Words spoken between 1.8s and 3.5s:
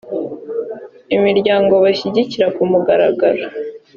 bashyigikira ku mugaragaro.